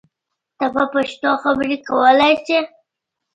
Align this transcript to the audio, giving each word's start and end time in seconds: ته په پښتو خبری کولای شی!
ته 0.57 0.65
په 0.73 0.83
پښتو 0.93 1.29
خبری 1.43 1.77
کولای 1.87 2.33
شی! 2.45 2.59